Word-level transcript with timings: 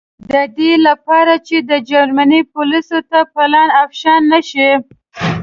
د 0.31 0.33
دې 0.57 0.71
له 0.85 0.93
پاره 1.05 1.35
چې 1.47 1.57
د 1.69 1.71
جرمني 1.89 2.41
پولیسو 2.55 2.99
ته 3.09 3.19
پلان 3.33 3.67
افشا 3.83 4.15
نه 4.31 4.39
شي. 4.49 4.69